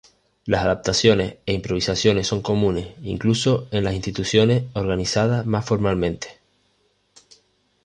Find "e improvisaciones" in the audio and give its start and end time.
1.45-2.25